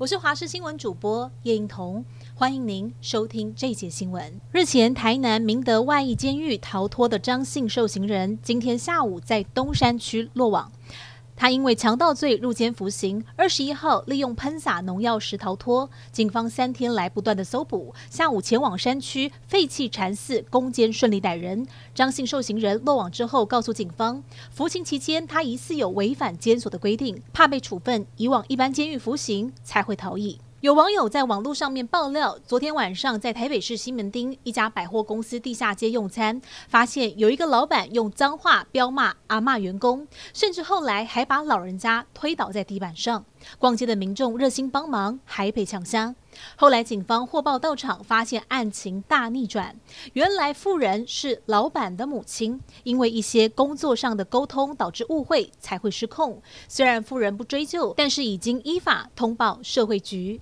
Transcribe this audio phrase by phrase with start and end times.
[0.00, 2.02] 我是华视新闻主播叶英彤，
[2.34, 4.40] 欢迎您收听这节新闻。
[4.50, 10.72] 日前，台南明德外役监狱逃脱的张姓受刑人，今天下午在东山区落网。
[11.40, 15.88] 他因为强盗罪入监服刑，二十一号利用喷洒农药时逃脱。
[16.12, 21.66] 警方三天来不断的搜捕，下午前往山区废弃禅寺攻坚，顺利逮人。
[21.94, 30.38] 张姓受刑人落网之后，告诉警方，服刑期间他疑似有违反监所的规定，怕被处分，以往一般监狱服刑，才会逃逸。
[30.60, 36.38] 有网友在网络上面爆料，昨天晚上在台北市西门町一家百货公司地下街用餐，
[36.68, 43.24] 发现有一个老板用脏话彪骂阿骂员工，甚至后来还把老人家推倒在地板上。
[43.56, 46.14] 逛街的民众热心帮忙，还被抢虾。
[46.56, 49.74] 后来警方获报到场，发现案情大逆转。
[50.12, 56.40] 原来妇人是老板的母亲，因为一些工作上的沟通导致误会，才会失控。
[56.68, 60.40] 虽然妇人不追究，但是已经依法通报社会局。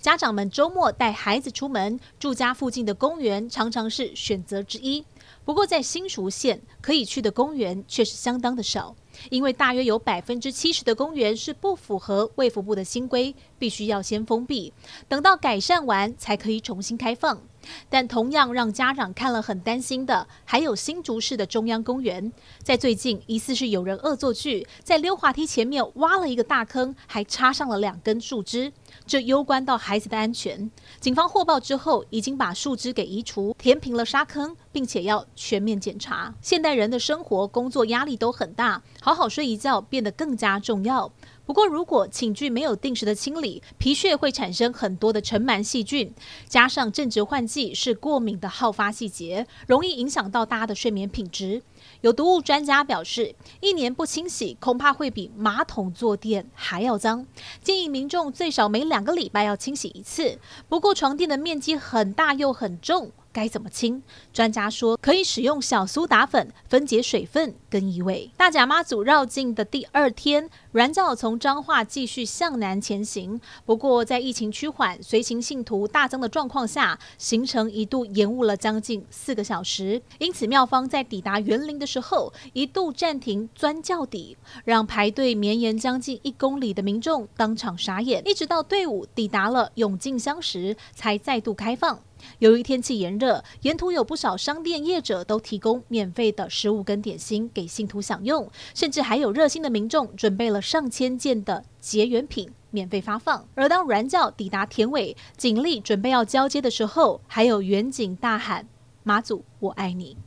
[0.00, 5.04] 家长们周末带孩子出门，住家附近的公园常常是选择之一。
[5.44, 8.94] 不过在新竹县可以去的公园却是相当的少。
[9.30, 14.72] 因为大约有百分之七十的公园是不符合卫福部的新规，必须要先封闭，
[15.08, 17.42] 等到改善完才可以重新开放。
[17.88, 28.72] 但同样让家长看了很担心的，还有新竹市的中央公园，在最近疑似是有人恶作剧，在溜滑梯前面挖了一个大坑，还插上了两根树枝，
[29.06, 30.70] 这攸关到孩子的安全。
[31.00, 36.34] 警方获报之后，已经把树枝给移除，填平了沙坑，并且要全面检查。
[36.40, 41.12] 现代人的生活、工作压力都很大，好好睡一觉变得更加重要。
[41.46, 46.12] 不过，如果寝具没有定时的清理，皮屑会产生很多的尘螨细菌，
[46.46, 51.62] 加上正值换季是过敏的好发季节，容易影响到大家的睡眠品质。
[52.02, 57.26] 有毒物专家表示，一年不清洗，恐怕会比马桶坐垫还要脏。
[57.62, 60.38] 建议民众最少每每两个礼拜要清洗一次。
[60.68, 63.10] 不过，床垫的面积很大又很重。
[63.32, 64.02] 该怎么清？
[64.32, 68.30] 专家说可以使用小苏打粉分解水分跟异味。
[68.36, 73.40] 大甲妈祖绕境的第二天，銮轿从彰化继续向南前行。
[73.64, 80.02] 不过在疫情趋缓、随行信徒大增的状况下，行程一度延误了将近四个小时。
[80.18, 84.36] 因此庙方在抵达园林的时候，一度暂停钻轿底，
[84.66, 88.22] 让排队绵延将近一公里的民众当场傻眼。
[88.26, 92.00] 一直到队伍抵达了永靖乡时，才再度开放。
[92.40, 103.48] 由于天气炎热，沿途有不少商店业者都提供免费的食物跟点心给信徒享用，甚至还有热心的民众准备了上千件的结缘品免费发放。
[103.54, 108.68] 而当銮轿抵达田尾，警力准备要交接的时候，还有远景大喊
[109.02, 110.18] ：“妈祖，我爱你！”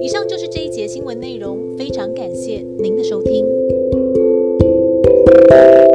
[0.00, 3.44] 以上就是这一节新闻内容，非常感谢您的收听。
[5.48, 5.85] Thank you